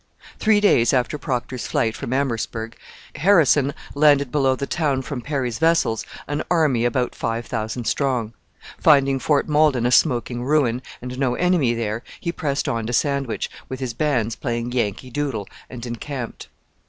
Three 0.39 0.59
days 0.59 0.93
after 0.93 1.19
Procter's 1.19 1.67
flight 1.67 1.95
from 1.95 2.11
Amherstburg 2.11 2.75
Harrison 3.17 3.71
landed 3.93 4.31
below 4.31 4.55
the 4.55 4.65
town 4.65 5.03
from 5.03 5.21
Perry's 5.21 5.59
vessels 5.59 6.03
an 6.27 6.41
army 6.49 6.85
about 6.85 7.13
five 7.13 7.45
thousand 7.45 7.85
strong. 7.85 8.33
Finding 8.79 9.19
Fort 9.19 9.47
Malden 9.47 9.85
a 9.85 9.91
smoking 9.91 10.43
ruin, 10.43 10.81
and 11.03 11.19
no 11.19 11.35
enemy 11.35 11.75
there, 11.75 12.01
he 12.19 12.31
pressed 12.31 12.67
on 12.67 12.87
to 12.87 12.93
Sandwich, 12.93 13.47
with 13.69 13.79
his 13.79 13.93
bands 13.93 14.35
playing 14.35 14.71
Yankee 14.71 15.11
Doodle, 15.11 15.47
and 15.69 15.85
encamped. 15.85 16.47